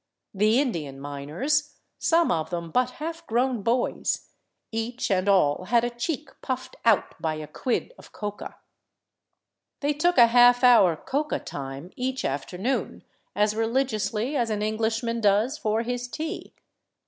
The 0.33 0.59
Indian 0.59 0.99
miners, 0.99 1.75
some 1.99 2.31
of 2.31 2.49
them 2.49 2.71
but 2.71 2.89
half 2.97 3.23
grown 3.27 3.61
boys, 3.61 4.29
each 4.71 5.11
and 5.11 5.29
all 5.29 5.65
had 5.65 5.83
a 5.83 5.91
cheek 5.91 6.29
puffed 6.41 6.75
out 6.85 7.13
by 7.21 7.35
a 7.35 7.45
quid 7.45 7.93
of 7.99 8.11
coca. 8.11 8.55
They 9.81 9.93
took 9.93 10.17
a 10.17 10.25
half 10.33 10.63
hour" 10.63 10.95
coca 11.11 11.37
time" 11.37 11.91
each 11.95 12.25
afternoon, 12.25 13.03
as 13.35 13.55
religiously 13.55 14.35
as 14.35 14.49
an 14.49 14.63
Englishman 14.63 15.21
does 15.21 15.59
for 15.59 15.83
his 15.83 16.07
tea. 16.07 16.55